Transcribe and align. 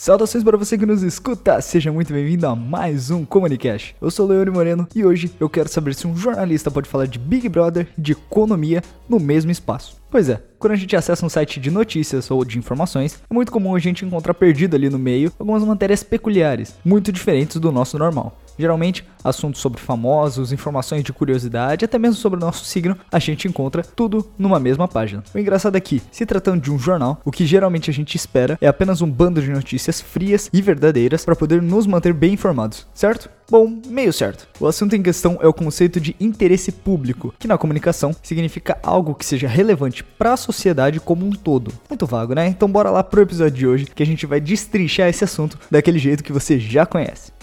Saudações 0.00 0.44
para 0.44 0.56
você 0.56 0.78
que 0.78 0.86
nos 0.86 1.02
escuta, 1.02 1.60
seja 1.60 1.90
muito 1.90 2.12
bem-vindo 2.12 2.46
a 2.46 2.54
mais 2.54 3.10
um 3.10 3.24
Comunicast. 3.24 3.96
Eu 4.00 4.12
sou 4.12 4.28
Leone 4.28 4.48
Moreno 4.48 4.86
e 4.94 5.04
hoje 5.04 5.28
eu 5.40 5.50
quero 5.50 5.68
saber 5.68 5.92
se 5.92 6.06
um 6.06 6.16
jornalista 6.16 6.70
pode 6.70 6.88
falar 6.88 7.08
de 7.08 7.18
Big 7.18 7.48
Brother, 7.48 7.88
de 7.98 8.12
economia, 8.12 8.80
no 9.08 9.18
mesmo 9.18 9.50
espaço. 9.50 9.96
Pois 10.08 10.28
é, 10.28 10.40
quando 10.56 10.74
a 10.74 10.76
gente 10.76 10.94
acessa 10.94 11.26
um 11.26 11.28
site 11.28 11.58
de 11.58 11.68
notícias 11.68 12.30
ou 12.30 12.44
de 12.44 12.58
informações, 12.58 13.20
é 13.28 13.34
muito 13.34 13.50
comum 13.50 13.74
a 13.74 13.80
gente 13.80 14.04
encontrar 14.04 14.34
perdido 14.34 14.76
ali 14.76 14.88
no 14.88 15.00
meio 15.00 15.32
algumas 15.36 15.64
matérias 15.64 16.04
peculiares, 16.04 16.76
muito 16.84 17.10
diferentes 17.10 17.56
do 17.56 17.72
nosso 17.72 17.98
normal. 17.98 18.38
Geralmente, 18.58 19.04
assuntos 19.22 19.60
sobre 19.60 19.80
famosos, 19.80 20.52
informações 20.52 21.04
de 21.04 21.12
curiosidade, 21.12 21.84
até 21.84 21.98
mesmo 21.98 22.16
sobre 22.16 22.38
o 22.38 22.40
nosso 22.40 22.64
signo, 22.64 22.96
a 23.10 23.18
gente 23.18 23.46
encontra 23.46 23.82
tudo 23.82 24.28
numa 24.38 24.58
mesma 24.58 24.88
página. 24.88 25.22
O 25.34 25.38
engraçado 25.38 25.76
é 25.76 25.80
que, 25.80 26.02
se 26.10 26.26
tratando 26.26 26.62
de 26.62 26.70
um 26.70 26.78
jornal, 26.78 27.20
o 27.24 27.30
que 27.30 27.46
geralmente 27.46 27.90
a 27.90 27.94
gente 27.94 28.16
espera 28.16 28.58
é 28.60 28.66
apenas 28.66 29.00
um 29.00 29.10
bando 29.10 29.40
de 29.40 29.50
notícias 29.50 30.00
frias 30.00 30.50
e 30.52 30.60
verdadeiras 30.60 31.24
para 31.24 31.36
poder 31.36 31.62
nos 31.62 31.86
manter 31.86 32.12
bem 32.12 32.32
informados, 32.32 32.86
certo? 32.92 33.30
Bom, 33.50 33.80
meio 33.86 34.12
certo. 34.12 34.46
O 34.60 34.66
assunto 34.66 34.94
em 34.94 35.02
questão 35.02 35.38
é 35.40 35.48
o 35.48 35.54
conceito 35.54 35.98
de 35.98 36.14
interesse 36.20 36.70
público, 36.70 37.32
que 37.38 37.48
na 37.48 37.56
comunicação 37.56 38.14
significa 38.22 38.78
algo 38.82 39.14
que 39.14 39.24
seja 39.24 39.48
relevante 39.48 40.04
para 40.04 40.34
a 40.34 40.36
sociedade 40.36 41.00
como 41.00 41.24
um 41.24 41.30
todo. 41.30 41.72
Muito 41.88 42.04
vago, 42.04 42.34
né? 42.34 42.46
Então 42.46 42.70
bora 42.70 42.90
lá 42.90 43.02
pro 43.02 43.22
episódio 43.22 43.56
de 43.56 43.66
hoje 43.66 43.86
que 43.86 44.02
a 44.02 44.06
gente 44.06 44.26
vai 44.26 44.38
destrinchar 44.38 45.08
esse 45.08 45.24
assunto 45.24 45.58
daquele 45.70 45.98
jeito 45.98 46.22
que 46.22 46.32
você 46.32 46.58
já 46.58 46.84
conhece. 46.84 47.37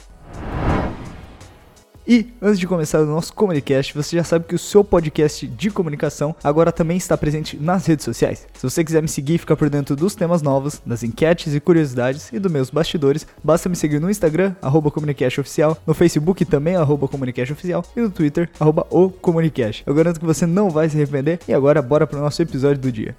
E 2.08 2.28
antes 2.40 2.60
de 2.60 2.68
começar 2.68 3.02
o 3.02 3.06
nosso 3.06 3.34
Comunicast, 3.34 3.92
você 3.94 4.16
já 4.16 4.24
sabe 4.24 4.46
que 4.46 4.54
o 4.54 4.60
seu 4.60 4.84
podcast 4.84 5.48
de 5.48 5.72
comunicação 5.72 6.36
agora 6.44 6.72
também 6.72 6.98
está 6.98 7.18
presente 7.18 7.58
nas 7.58 7.88
redes 7.88 8.06
sociais. 8.06 8.48
Se 8.54 8.62
você 8.62 8.84
quiser 8.84 9.02
me 9.02 9.08
seguir 9.08 9.36
e 9.36 9.38
ficar 9.40 9.56
por 9.56 9.72
dentro 9.72 9.96
dos 9.96 10.14
temas 10.14 10.44
novos, 10.44 10.80
das 10.86 11.02
enquetes 11.02 11.56
e 11.56 11.60
curiosidades 11.60 12.32
e 12.32 12.38
dos 12.38 12.52
meus 12.52 12.70
bastidores, 12.70 13.26
basta 13.44 13.68
me 13.68 13.76
seguir 13.76 14.00
no 14.00 14.10
Instagram, 14.10 14.56
arroba 14.62 14.94
Oficial, 15.40 15.78
no 15.86 15.96
Facebook 15.96 16.46
também, 16.46 16.76
arroba 16.76 17.06
Oficial, 17.06 17.84
e 17.96 18.02
no 18.02 18.12
Twitter, 18.12 18.52
arroba 18.60 18.86
o 18.92 19.10
Comunicast. 19.10 19.84
Eu 19.86 19.96
garanto 19.96 20.20
que 20.20 20.26
você 20.26 20.46
não 20.46 20.70
vai 20.70 20.88
se 20.88 20.96
arrepender. 20.96 21.40
E 21.48 21.54
agora, 21.54 21.82
bora 21.82 22.06
para 22.06 22.20
o 22.20 22.22
nosso 22.22 22.40
episódio 22.40 22.82
do 22.82 22.92
dia. 22.92 23.16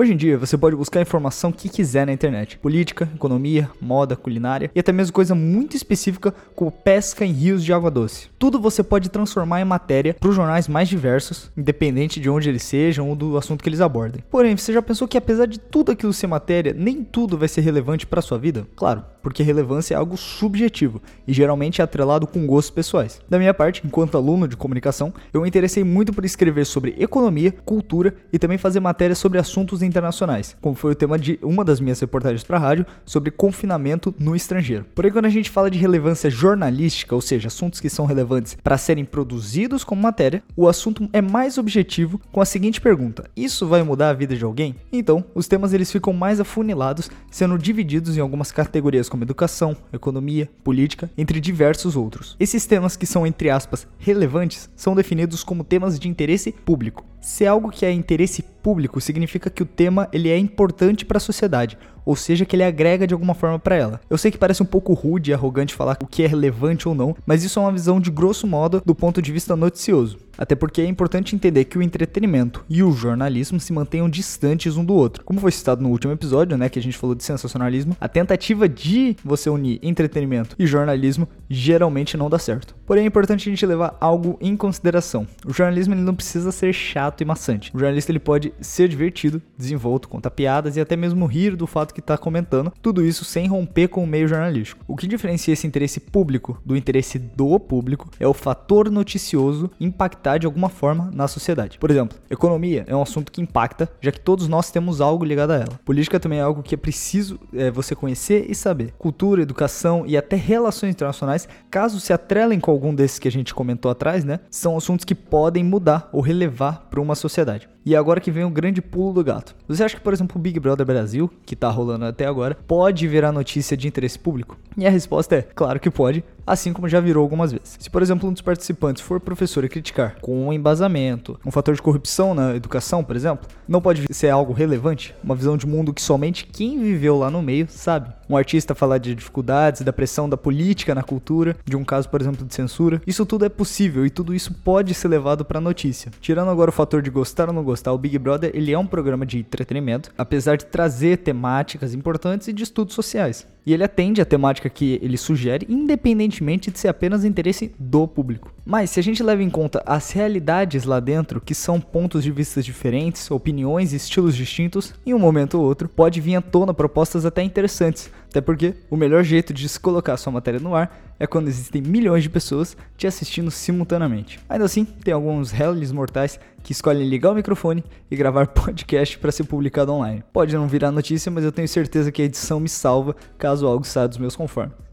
Hoje 0.00 0.14
em 0.14 0.16
dia, 0.16 0.38
você 0.38 0.56
pode 0.56 0.74
buscar 0.74 1.00
a 1.00 1.02
informação 1.02 1.52
que 1.52 1.68
quiser 1.68 2.06
na 2.06 2.12
internet: 2.14 2.56
política, 2.56 3.06
economia, 3.14 3.70
moda, 3.78 4.16
culinária 4.16 4.70
e 4.74 4.80
até 4.80 4.92
mesmo 4.92 5.12
coisa 5.12 5.34
muito 5.34 5.76
específica 5.76 6.34
como 6.56 6.72
pesca 6.72 7.22
em 7.22 7.32
rios 7.32 7.62
de 7.62 7.70
água 7.70 7.90
doce. 7.90 8.30
Tudo 8.38 8.58
você 8.58 8.82
pode 8.82 9.10
transformar 9.10 9.60
em 9.60 9.64
matéria 9.66 10.14
para 10.14 10.30
os 10.30 10.34
jornais 10.34 10.68
mais 10.68 10.88
diversos, 10.88 11.52
independente 11.54 12.18
de 12.18 12.30
onde 12.30 12.48
eles 12.48 12.62
sejam 12.62 13.10
ou 13.10 13.14
do 13.14 13.36
assunto 13.36 13.62
que 13.62 13.68
eles 13.68 13.82
abordem. 13.82 14.24
Porém, 14.30 14.56
você 14.56 14.72
já 14.72 14.80
pensou 14.80 15.06
que 15.06 15.18
apesar 15.18 15.44
de 15.44 15.60
tudo 15.60 15.92
aquilo 15.92 16.14
ser 16.14 16.28
matéria, 16.28 16.72
nem 16.72 17.04
tudo 17.04 17.36
vai 17.36 17.46
ser 17.46 17.60
relevante 17.60 18.06
para 18.06 18.22
sua 18.22 18.38
vida? 18.38 18.66
Claro, 18.74 19.04
porque 19.22 19.42
relevância 19.42 19.94
é 19.94 19.98
algo 19.98 20.16
subjetivo 20.16 21.02
e 21.28 21.32
geralmente 21.34 21.82
é 21.82 21.84
atrelado 21.84 22.26
com 22.26 22.46
gostos 22.46 22.70
pessoais. 22.70 23.20
Da 23.28 23.38
minha 23.38 23.52
parte, 23.52 23.82
enquanto 23.84 24.16
aluno 24.16 24.48
de 24.48 24.56
comunicação, 24.56 25.12
eu 25.30 25.42
me 25.42 25.48
interessei 25.48 25.84
muito 25.84 26.10
por 26.10 26.24
escrever 26.24 26.64
sobre 26.64 26.94
economia, 26.98 27.52
cultura 27.52 28.14
e 28.32 28.38
também 28.38 28.56
fazer 28.56 28.80
matérias 28.80 29.18
sobre 29.18 29.38
assuntos 29.38 29.82
internacionais, 29.90 30.56
como 30.60 30.74
foi 30.74 30.92
o 30.92 30.94
tema 30.94 31.18
de 31.18 31.38
uma 31.42 31.64
das 31.64 31.80
minhas 31.80 32.00
reportagens 32.00 32.42
para 32.42 32.56
a 32.56 32.60
rádio 32.60 32.86
sobre 33.04 33.30
confinamento 33.30 34.14
no 34.18 34.34
estrangeiro. 34.34 34.86
Porém, 34.94 35.12
quando 35.12 35.26
a 35.26 35.30
gente 35.30 35.50
fala 35.50 35.70
de 35.70 35.78
relevância 35.78 36.30
jornalística, 36.30 37.14
ou 37.14 37.20
seja, 37.20 37.48
assuntos 37.48 37.80
que 37.80 37.90
são 37.90 38.06
relevantes 38.06 38.56
para 38.62 38.78
serem 38.78 39.04
produzidos 39.04 39.84
como 39.84 40.00
matéria, 40.00 40.42
o 40.56 40.68
assunto 40.68 41.08
é 41.12 41.20
mais 41.20 41.58
objetivo 41.58 42.20
com 42.32 42.40
a 42.40 42.44
seguinte 42.44 42.80
pergunta: 42.80 43.28
isso 43.36 43.66
vai 43.66 43.82
mudar 43.82 44.10
a 44.10 44.14
vida 44.14 44.36
de 44.36 44.44
alguém? 44.44 44.76
Então, 44.92 45.24
os 45.34 45.48
temas 45.48 45.72
eles 45.72 45.90
ficam 45.90 46.12
mais 46.12 46.40
afunilados, 46.40 47.10
sendo 47.30 47.58
divididos 47.58 48.16
em 48.16 48.20
algumas 48.20 48.52
categorias 48.52 49.08
como 49.08 49.24
educação, 49.24 49.76
economia, 49.92 50.48
política, 50.64 51.10
entre 51.18 51.40
diversos 51.40 51.96
outros. 51.96 52.36
Esses 52.38 52.66
temas 52.66 52.96
que 52.96 53.06
são 53.06 53.26
entre 53.26 53.50
aspas 53.50 53.86
relevantes 53.98 54.70
são 54.76 54.94
definidos 54.94 55.42
como 55.42 55.64
temas 55.64 55.98
de 55.98 56.08
interesse 56.08 56.52
público. 56.52 57.04
Se 57.20 57.44
é 57.44 57.48
algo 57.48 57.70
que 57.70 57.84
é 57.84 57.92
interesse 57.92 58.42
público, 58.62 59.00
significa 59.00 59.50
que 59.50 59.62
o 59.62 59.66
tema 59.70 60.08
ele 60.12 60.28
é 60.28 60.38
importante 60.38 61.04
para 61.04 61.16
a 61.16 61.20
sociedade, 61.20 61.78
ou 62.04 62.16
seja, 62.16 62.44
que 62.44 62.56
ele 62.56 62.64
agrega 62.64 63.06
de 63.06 63.14
alguma 63.14 63.34
forma 63.34 63.58
para 63.58 63.76
ela. 63.76 64.00
Eu 64.10 64.18
sei 64.18 64.30
que 64.30 64.38
parece 64.38 64.62
um 64.62 64.66
pouco 64.66 64.92
rude 64.92 65.30
e 65.30 65.34
arrogante 65.34 65.74
falar 65.74 65.96
o 66.02 66.06
que 66.06 66.22
é 66.22 66.26
relevante 66.26 66.88
ou 66.88 66.94
não, 66.94 67.16
mas 67.24 67.44
isso 67.44 67.58
é 67.58 67.62
uma 67.62 67.72
visão 67.72 68.00
de 68.00 68.10
grosso 68.10 68.46
modo 68.46 68.82
do 68.84 68.94
ponto 68.94 69.22
de 69.22 69.32
vista 69.32 69.54
noticioso. 69.54 70.18
Até 70.40 70.54
porque 70.54 70.80
é 70.80 70.86
importante 70.86 71.36
entender 71.36 71.66
que 71.66 71.76
o 71.76 71.82
entretenimento 71.82 72.64
e 72.66 72.82
o 72.82 72.92
jornalismo 72.92 73.60
se 73.60 73.74
mantenham 73.74 74.08
distantes 74.08 74.74
um 74.78 74.84
do 74.84 74.94
outro. 74.94 75.22
Como 75.22 75.38
foi 75.38 75.52
citado 75.52 75.82
no 75.82 75.90
último 75.90 76.14
episódio, 76.14 76.56
né, 76.56 76.70
que 76.70 76.78
a 76.78 76.82
gente 76.82 76.96
falou 76.96 77.14
de 77.14 77.22
sensacionalismo, 77.22 77.94
a 78.00 78.08
tentativa 78.08 78.66
de 78.66 79.14
você 79.22 79.50
unir 79.50 79.78
entretenimento 79.82 80.56
e 80.58 80.66
jornalismo 80.66 81.28
geralmente 81.48 82.16
não 82.16 82.30
dá 82.30 82.38
certo. 82.38 82.74
Porém, 82.86 83.04
é 83.04 83.06
importante 83.06 83.48
a 83.48 83.52
gente 83.52 83.66
levar 83.66 83.98
algo 84.00 84.38
em 84.40 84.56
consideração. 84.56 85.26
O 85.44 85.52
jornalismo 85.52 85.92
ele 85.92 86.00
não 86.00 86.14
precisa 86.14 86.50
ser 86.50 86.72
chato 86.72 87.20
e 87.20 87.24
maçante. 87.26 87.70
O 87.74 87.78
jornalista 87.78 88.10
ele 88.10 88.18
pode 88.18 88.52
ser 88.62 88.88
divertido, 88.88 89.42
desenvolto, 89.58 90.08
contar 90.08 90.30
piadas 90.30 90.76
e 90.76 90.80
até 90.80 90.96
mesmo 90.96 91.26
rir 91.26 91.54
do 91.54 91.66
fato 91.66 91.92
que 91.92 92.00
está 92.00 92.16
comentando, 92.16 92.72
tudo 92.80 93.04
isso 93.04 93.26
sem 93.26 93.46
romper 93.46 93.88
com 93.88 94.02
o 94.02 94.06
meio 94.06 94.26
jornalístico. 94.26 94.82
O 94.88 94.96
que 94.96 95.06
diferencia 95.06 95.52
esse 95.52 95.66
interesse 95.66 96.00
público 96.00 96.58
do 96.64 96.74
interesse 96.74 97.18
do 97.18 97.60
público 97.60 98.08
é 98.18 98.26
o 98.26 98.32
fator 98.32 98.90
noticioso 98.90 99.70
impactar 99.78 100.29
de 100.38 100.46
alguma 100.46 100.68
forma 100.68 101.10
na 101.12 101.28
sociedade. 101.28 101.78
Por 101.78 101.90
exemplo, 101.90 102.18
economia 102.30 102.84
é 102.86 102.94
um 102.94 103.02
assunto 103.02 103.32
que 103.32 103.40
impacta, 103.40 103.90
já 104.00 104.12
que 104.12 104.20
todos 104.20 104.48
nós 104.48 104.70
temos 104.70 105.00
algo 105.00 105.24
ligado 105.24 105.52
a 105.52 105.56
ela. 105.56 105.80
Política 105.84 106.20
também 106.20 106.38
é 106.38 106.42
algo 106.42 106.62
que 106.62 106.74
é 106.74 106.78
preciso 106.78 107.38
é, 107.52 107.70
você 107.70 107.94
conhecer 107.94 108.46
e 108.48 108.54
saber. 108.54 108.92
Cultura, 108.98 109.42
educação 109.42 110.04
e 110.06 110.16
até 110.16 110.36
relações 110.36 110.90
internacionais, 110.90 111.48
caso 111.70 112.00
se 112.00 112.12
atrelem 112.12 112.60
com 112.60 112.70
algum 112.70 112.94
desses 112.94 113.18
que 113.18 113.28
a 113.28 113.32
gente 113.32 113.54
comentou 113.54 113.90
atrás, 113.90 114.24
né, 114.24 114.40
são 114.50 114.76
assuntos 114.76 115.04
que 115.04 115.14
podem 115.14 115.64
mudar 115.64 116.08
ou 116.12 116.20
relevar 116.20 116.86
para 116.90 117.00
uma 117.00 117.14
sociedade. 117.14 117.68
E 117.84 117.96
agora 117.96 118.20
que 118.20 118.30
vem 118.30 118.44
o 118.44 118.50
grande 118.50 118.82
pulo 118.82 119.14
do 119.14 119.24
gato. 119.24 119.54
Você 119.66 119.82
acha 119.82 119.96
que, 119.96 120.02
por 120.02 120.12
exemplo, 120.12 120.38
o 120.38 120.40
Big 120.40 120.60
Brother 120.60 120.84
Brasil, 120.84 121.30
que 121.46 121.56
tá 121.56 121.70
rolando 121.70 122.04
até 122.04 122.26
agora, 122.26 122.56
pode 122.66 123.08
virar 123.08 123.32
notícia 123.32 123.76
de 123.76 123.88
interesse 123.88 124.18
público? 124.18 124.58
E 124.76 124.86
a 124.86 124.90
resposta 124.90 125.36
é: 125.36 125.42
claro 125.42 125.80
que 125.80 125.90
pode, 125.90 126.22
assim 126.46 126.72
como 126.72 126.88
já 126.88 127.00
virou 127.00 127.22
algumas 127.22 127.52
vezes. 127.52 127.76
Se, 127.78 127.88
por 127.88 128.02
exemplo, 128.02 128.28
um 128.28 128.32
dos 128.32 128.42
participantes 128.42 129.02
for 129.02 129.20
professor 129.20 129.64
e 129.64 129.68
criticar 129.68 130.16
com 130.20 130.46
um 130.46 130.52
embasamento, 130.52 131.38
um 131.44 131.50
fator 131.50 131.74
de 131.74 131.82
corrupção 131.82 132.34
na 132.34 132.54
educação, 132.54 133.02
por 133.02 133.16
exemplo, 133.16 133.48
não 133.66 133.80
pode 133.80 134.06
ser 134.12 134.28
algo 134.28 134.52
relevante, 134.52 135.14
uma 135.22 135.34
visão 135.34 135.56
de 135.56 135.66
mundo 135.66 135.94
que 135.94 136.02
somente 136.02 136.46
quem 136.46 136.80
viveu 136.82 137.18
lá 137.18 137.30
no 137.30 137.42
meio 137.42 137.66
sabe. 137.68 138.12
Um 138.28 138.36
artista 138.36 138.74
falar 138.74 138.98
de 138.98 139.14
dificuldades, 139.14 139.82
da 139.82 139.92
pressão 139.92 140.28
da 140.28 140.36
política 140.36 140.94
na 140.94 141.02
cultura, 141.02 141.56
de 141.64 141.76
um 141.76 141.84
caso, 141.84 142.08
por 142.08 142.20
exemplo, 142.20 142.46
de 142.46 142.54
censura, 142.54 143.02
isso 143.06 143.26
tudo 143.26 143.44
é 143.44 143.48
possível 143.48 144.06
e 144.06 144.10
tudo 144.10 144.34
isso 144.34 144.54
pode 144.54 144.94
ser 144.94 145.08
levado 145.08 145.44
para 145.44 145.60
notícia. 145.60 146.12
Tirando 146.20 146.50
agora 146.50 146.70
o 146.70 146.72
fator 146.72 147.02
de 147.02 147.10
gostar 147.10 147.48
ou 147.48 147.54
não 147.54 147.64
gostar, 147.70 147.92
o 147.92 147.98
Big 147.98 148.18
Brother 148.18 148.50
ele 148.54 148.72
é 148.72 148.78
um 148.78 148.86
programa 148.86 149.24
de 149.24 149.38
entretenimento, 149.38 150.12
apesar 150.18 150.56
de 150.56 150.66
trazer 150.66 151.18
temáticas 151.18 151.94
importantes 151.94 152.48
e 152.48 152.52
de 152.52 152.62
estudos 152.62 152.94
sociais. 152.94 153.46
E 153.70 153.72
ele 153.72 153.84
atende 153.84 154.20
a 154.20 154.24
temática 154.24 154.68
que 154.68 154.98
ele 155.00 155.16
sugere, 155.16 155.64
independentemente 155.68 156.72
de 156.72 156.78
ser 156.80 156.88
apenas 156.88 157.24
interesse 157.24 157.72
do 157.78 158.08
público. 158.08 158.52
Mas 158.66 158.90
se 158.90 158.98
a 158.98 159.02
gente 159.02 159.22
leva 159.22 159.44
em 159.44 159.48
conta 159.48 159.80
as 159.86 160.10
realidades 160.10 160.82
lá 160.82 160.98
dentro, 160.98 161.40
que 161.40 161.54
são 161.54 161.80
pontos 161.80 162.24
de 162.24 162.32
vista 162.32 162.60
diferentes, 162.60 163.30
opiniões 163.30 163.92
e 163.92 163.96
estilos 163.96 164.34
distintos, 164.34 164.92
em 165.06 165.14
um 165.14 165.20
momento 165.20 165.54
ou 165.56 165.64
outro 165.64 165.88
pode 165.88 166.20
vir 166.20 166.34
à 166.34 166.40
tona 166.40 166.74
propostas 166.74 167.24
até 167.24 167.44
interessantes, 167.44 168.10
até 168.28 168.40
porque 168.40 168.74
o 168.90 168.96
melhor 168.96 169.22
jeito 169.22 169.54
de 169.54 169.68
se 169.68 169.78
colocar 169.78 170.16
sua 170.16 170.32
matéria 170.32 170.58
no 170.58 170.74
ar 170.74 171.10
é 171.20 171.26
quando 171.26 171.48
existem 171.48 171.82
milhões 171.82 172.22
de 172.22 172.30
pessoas 172.30 172.74
te 172.96 173.06
assistindo 173.06 173.50
simultaneamente. 173.50 174.40
Ainda 174.48 174.64
assim, 174.64 174.84
tem 174.84 175.12
alguns 175.12 175.50
réis 175.50 175.92
mortais 175.92 176.40
que 176.62 176.72
escolhem 176.72 177.06
ligar 177.06 177.32
o 177.32 177.34
microfone 177.34 177.84
e 178.10 178.16
gravar 178.16 178.46
podcast 178.48 179.18
para 179.18 179.30
ser 179.30 179.44
publicado 179.44 179.92
online. 179.92 180.24
Pode 180.32 180.54
não 180.54 180.66
virar 180.66 180.90
notícia, 180.90 181.30
mas 181.30 181.44
eu 181.44 181.52
tenho 181.52 181.68
certeza 181.68 182.10
que 182.10 182.22
a 182.22 182.24
edição 182.24 182.58
me 182.58 182.68
salva 182.68 183.14
caso 183.36 183.59
algo 183.66 183.84
saia 183.84 184.08
dos 184.08 184.18
meus 184.18 184.36
conformes. 184.36 184.89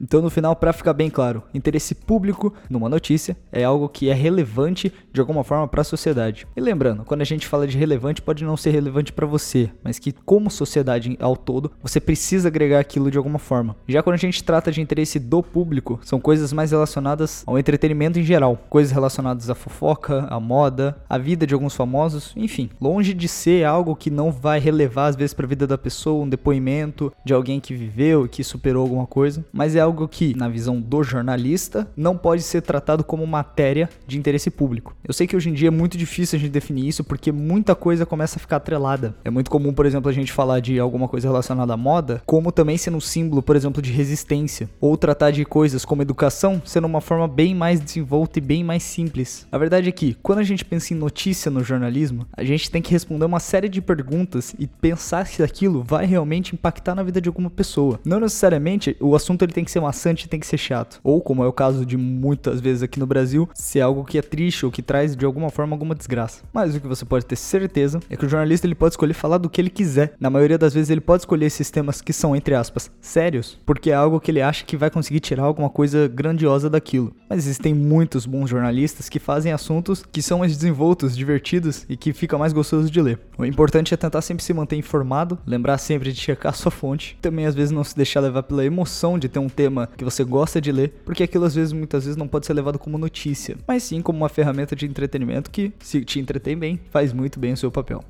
Então, 0.00 0.22
no 0.22 0.30
final, 0.30 0.56
para 0.56 0.72
ficar 0.72 0.94
bem 0.94 1.10
claro, 1.10 1.42
interesse 1.52 1.94
público 1.94 2.54
numa 2.70 2.88
notícia 2.88 3.36
é 3.52 3.62
algo 3.64 3.88
que 3.88 4.08
é 4.08 4.14
relevante 4.14 4.92
de 5.12 5.20
alguma 5.20 5.44
forma 5.44 5.68
para 5.68 5.82
a 5.82 5.84
sociedade. 5.84 6.46
E 6.56 6.60
lembrando, 6.60 7.04
quando 7.04 7.20
a 7.20 7.24
gente 7.24 7.46
fala 7.46 7.66
de 7.66 7.76
relevante, 7.76 8.22
pode 8.22 8.44
não 8.44 8.56
ser 8.56 8.70
relevante 8.70 9.12
para 9.12 9.26
você, 9.26 9.70
mas 9.84 9.98
que 9.98 10.12
como 10.12 10.50
sociedade 10.50 11.16
ao 11.20 11.36
todo, 11.36 11.70
você 11.82 12.00
precisa 12.00 12.48
agregar 12.48 12.80
aquilo 12.80 13.10
de 13.10 13.18
alguma 13.18 13.38
forma. 13.38 13.76
Já 13.86 14.02
quando 14.02 14.14
a 14.14 14.18
gente 14.18 14.42
trata 14.42 14.72
de 14.72 14.80
interesse 14.80 15.18
do 15.18 15.42
público, 15.42 16.00
são 16.02 16.18
coisas 16.18 16.52
mais 16.52 16.70
relacionadas 16.70 17.42
ao 17.46 17.58
entretenimento 17.58 18.18
em 18.18 18.22
geral, 18.22 18.58
coisas 18.70 18.92
relacionadas 18.92 19.50
à 19.50 19.54
fofoca, 19.54 20.26
à 20.30 20.40
moda, 20.40 20.96
à 21.08 21.18
vida 21.18 21.46
de 21.46 21.52
alguns 21.52 21.74
famosos, 21.74 22.32
enfim, 22.36 22.70
longe 22.80 23.12
de 23.12 23.28
ser 23.28 23.64
algo 23.64 23.94
que 23.94 24.10
não 24.10 24.32
vai 24.32 24.58
relevar 24.58 25.08
às 25.08 25.16
vezes 25.16 25.34
para 25.34 25.44
a 25.44 25.48
vida 25.48 25.66
da 25.66 25.76
pessoa, 25.76 26.24
um 26.24 26.28
depoimento 26.28 27.12
de 27.24 27.34
alguém 27.34 27.60
que 27.60 27.74
viveu, 27.74 28.26
que 28.28 28.42
superou 28.42 28.82
alguma 28.82 29.06
coisa, 29.06 29.44
mas 29.52 29.76
é 29.76 29.80
algo 29.80 29.89
algo 29.90 30.06
que, 30.06 30.36
na 30.36 30.48
visão 30.48 30.80
do 30.80 31.02
jornalista, 31.02 31.88
não 31.96 32.16
pode 32.16 32.42
ser 32.42 32.62
tratado 32.62 33.02
como 33.02 33.26
matéria 33.26 33.90
de 34.06 34.16
interesse 34.16 34.48
público. 34.48 34.94
Eu 35.06 35.12
sei 35.12 35.26
que 35.26 35.36
hoje 35.36 35.50
em 35.50 35.52
dia 35.52 35.66
é 35.66 35.70
muito 35.70 35.98
difícil 35.98 36.38
a 36.38 36.40
gente 36.40 36.52
definir 36.52 36.86
isso 36.86 37.02
porque 37.02 37.32
muita 37.32 37.74
coisa 37.74 38.06
começa 38.06 38.36
a 38.36 38.40
ficar 38.40 38.56
atrelada. 38.56 39.16
É 39.24 39.30
muito 39.30 39.50
comum, 39.50 39.72
por 39.72 39.84
exemplo, 39.84 40.08
a 40.08 40.12
gente 40.12 40.30
falar 40.30 40.60
de 40.60 40.78
alguma 40.78 41.08
coisa 41.08 41.26
relacionada 41.26 41.74
à 41.74 41.76
moda, 41.76 42.22
como 42.24 42.52
também 42.52 42.78
sendo 42.78 42.98
um 42.98 43.00
símbolo, 43.00 43.42
por 43.42 43.56
exemplo, 43.56 43.82
de 43.82 43.90
resistência, 43.90 44.70
ou 44.80 44.96
tratar 44.96 45.32
de 45.32 45.44
coisas 45.44 45.84
como 45.84 46.02
educação 46.02 46.62
sendo 46.64 46.86
uma 46.86 47.00
forma 47.00 47.26
bem 47.26 47.52
mais 47.52 47.80
desenvolta 47.80 48.38
e 48.38 48.42
bem 48.42 48.62
mais 48.62 48.84
simples. 48.84 49.46
A 49.50 49.58
verdade 49.58 49.88
é 49.88 49.92
que, 49.92 50.16
quando 50.22 50.38
a 50.38 50.44
gente 50.44 50.64
pensa 50.64 50.94
em 50.94 50.96
notícia 50.96 51.50
no 51.50 51.64
jornalismo, 51.64 52.26
a 52.36 52.44
gente 52.44 52.70
tem 52.70 52.80
que 52.80 52.92
responder 52.92 53.24
uma 53.24 53.40
série 53.40 53.68
de 53.68 53.82
perguntas 53.82 54.54
e 54.56 54.68
pensar 54.68 55.26
se 55.26 55.42
aquilo 55.42 55.82
vai 55.82 56.06
realmente 56.06 56.54
impactar 56.54 56.94
na 56.94 57.02
vida 57.02 57.20
de 57.20 57.28
alguma 57.28 57.50
pessoa. 57.50 57.98
Não 58.04 58.20
necessariamente 58.20 58.96
o 59.00 59.16
assunto 59.16 59.42
ele 59.42 59.52
tem 59.52 59.64
que 59.64 59.70
ser 59.70 59.79
maçante, 59.80 60.28
tem 60.28 60.40
que 60.40 60.46
ser 60.46 60.58
chato, 60.58 61.00
ou 61.02 61.20
como 61.20 61.44
é 61.44 61.46
o 61.46 61.52
caso 61.52 61.84
de 61.84 61.96
muitas 61.96 62.60
vezes 62.60 62.82
aqui 62.82 62.98
no 62.98 63.06
Brasil, 63.06 63.48
se 63.54 63.78
é 63.78 63.82
algo 63.82 64.04
que 64.04 64.18
é 64.18 64.22
triste 64.22 64.64
ou 64.64 64.72
que 64.72 64.82
traz 64.82 65.16
de 65.16 65.24
alguma 65.24 65.50
forma 65.50 65.74
alguma 65.74 65.94
desgraça. 65.94 66.42
Mas 66.52 66.74
o 66.74 66.80
que 66.80 66.86
você 66.86 67.04
pode 67.04 67.26
ter 67.26 67.36
certeza 67.36 68.00
é 68.08 68.16
que 68.16 68.24
o 68.24 68.28
jornalista 68.28 68.66
ele 68.66 68.74
pode 68.74 68.92
escolher 68.92 69.14
falar 69.14 69.38
do 69.38 69.50
que 69.50 69.60
ele 69.60 69.70
quiser. 69.70 70.14
Na 70.18 70.30
maioria 70.30 70.58
das 70.58 70.74
vezes 70.74 70.90
ele 70.90 71.00
pode 71.00 71.22
escolher 71.22 71.46
esses 71.46 71.70
temas 71.70 72.00
que 72.00 72.12
são 72.12 72.34
entre 72.34 72.54
aspas 72.54 72.90
sérios, 73.00 73.58
porque 73.64 73.90
é 73.90 73.94
algo 73.94 74.20
que 74.20 74.30
ele 74.30 74.42
acha 74.42 74.64
que 74.64 74.76
vai 74.76 74.90
conseguir 74.90 75.20
tirar 75.20 75.44
alguma 75.44 75.70
coisa 75.70 76.08
grandiosa 76.08 76.68
daquilo. 76.68 77.14
Mas 77.28 77.38
existem 77.38 77.74
muitos 77.74 78.26
bons 78.26 78.50
jornalistas 78.50 79.08
que 79.08 79.18
fazem 79.18 79.52
assuntos 79.52 80.04
que 80.10 80.22
são 80.22 80.38
mais 80.38 80.56
desenvoltos, 80.56 81.16
divertidos 81.16 81.84
e 81.88 81.96
que 81.96 82.12
fica 82.12 82.38
mais 82.38 82.52
gostoso 82.52 82.90
de 82.90 83.00
ler. 83.00 83.18
O 83.38 83.44
importante 83.44 83.94
é 83.94 83.96
tentar 83.96 84.22
sempre 84.22 84.44
se 84.44 84.52
manter 84.52 84.76
informado, 84.76 85.38
lembrar 85.46 85.78
sempre 85.78 86.12
de 86.12 86.20
checar 86.20 86.54
sua 86.56 86.70
fonte, 86.70 87.18
também 87.20 87.46
às 87.46 87.54
vezes 87.54 87.70
não 87.70 87.84
se 87.84 87.96
deixar 87.96 88.20
levar 88.20 88.42
pela 88.42 88.64
emoção 88.64 89.18
de 89.18 89.28
ter 89.28 89.38
um 89.38 89.48
tema 89.70 89.86
que 89.86 90.04
você 90.04 90.24
gosta 90.24 90.60
de 90.60 90.72
ler, 90.72 90.92
porque 91.04 91.22
aquilo 91.22 91.44
às 91.44 91.54
vezes 91.54 91.72
muitas 91.72 92.04
vezes 92.04 92.16
não 92.16 92.28
pode 92.28 92.46
ser 92.46 92.52
levado 92.52 92.78
como 92.78 92.98
notícia, 92.98 93.56
mas 93.66 93.84
sim 93.84 94.02
como 94.02 94.18
uma 94.18 94.28
ferramenta 94.28 94.74
de 94.74 94.86
entretenimento 94.86 95.50
que, 95.50 95.72
se 95.78 96.04
te 96.04 96.18
entretém 96.18 96.58
bem, 96.58 96.80
faz 96.90 97.12
muito 97.12 97.38
bem 97.38 97.52
o 97.52 97.56
seu 97.56 97.70
papel. 97.70 98.04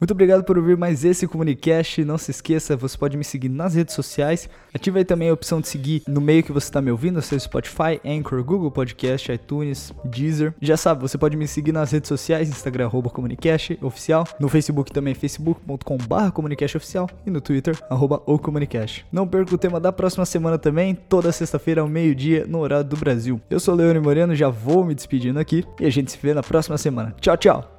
Muito 0.00 0.12
obrigado 0.12 0.44
por 0.44 0.56
ouvir 0.56 0.76
mais 0.76 1.04
esse 1.04 1.26
Comunicast. 1.26 2.04
Não 2.04 2.16
se 2.16 2.30
esqueça, 2.30 2.76
você 2.76 2.96
pode 2.96 3.16
me 3.16 3.24
seguir 3.24 3.48
nas 3.48 3.74
redes 3.74 3.94
sociais. 3.94 4.48
Ative 4.72 4.98
aí 4.98 5.04
também 5.04 5.28
a 5.28 5.32
opção 5.32 5.60
de 5.60 5.66
seguir 5.68 6.02
no 6.06 6.20
meio 6.20 6.42
que 6.42 6.52
você 6.52 6.68
está 6.68 6.80
me 6.80 6.90
ouvindo, 6.90 7.20
seja 7.20 7.44
Spotify, 7.44 8.00
Anchor, 8.04 8.44
Google 8.44 8.70
Podcast, 8.70 9.32
iTunes, 9.32 9.92
Deezer. 10.04 10.54
Já 10.60 10.76
sabe, 10.76 11.02
você 11.02 11.18
pode 11.18 11.36
me 11.36 11.48
seguir 11.48 11.72
nas 11.72 11.90
redes 11.90 12.08
sociais, 12.08 12.48
Instagram, 12.48 12.86
arroba 12.86 13.10
Comunicast 13.10 13.76
oficial. 13.82 14.26
No 14.38 14.48
Facebook 14.48 14.92
também, 14.92 15.14
facebook.com.br 15.14 16.30
Comunicast 16.32 16.76
oficial. 16.76 17.10
E 17.26 17.30
no 17.30 17.40
Twitter, 17.40 17.76
arroba 17.90 18.22
o 18.24 18.38
Comunicast. 18.38 19.04
Não 19.10 19.26
perca 19.26 19.54
o 19.54 19.58
tema 19.58 19.80
da 19.80 19.92
próxima 19.92 20.24
semana 20.24 20.58
também, 20.58 20.94
toda 20.94 21.32
sexta-feira 21.32 21.80
ao 21.80 21.88
meio-dia, 21.88 22.46
no 22.46 22.60
horário 22.60 22.84
do 22.84 22.96
Brasil. 22.96 23.40
Eu 23.50 23.58
sou 23.58 23.74
Leone 23.74 23.98
Moreno, 23.98 24.34
já 24.34 24.48
vou 24.48 24.84
me 24.84 24.94
despedindo 24.94 25.40
aqui 25.40 25.64
e 25.80 25.86
a 25.86 25.90
gente 25.90 26.12
se 26.12 26.18
vê 26.22 26.32
na 26.32 26.42
próxima 26.42 26.78
semana. 26.78 27.14
Tchau, 27.20 27.36
tchau! 27.36 27.77